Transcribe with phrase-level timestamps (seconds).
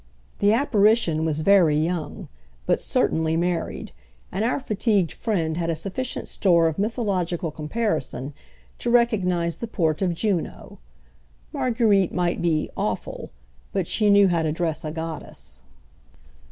[0.39, 2.27] The apparition was very young,
[2.65, 3.91] but certainly married,
[4.31, 8.33] and our fatigued friend had a sufficient store of mythological comparison
[8.79, 10.79] to recognise the port of Juno.
[11.53, 13.29] Marguerite might be "awful,"
[13.73, 15.61] but she knew how to dress a goddess.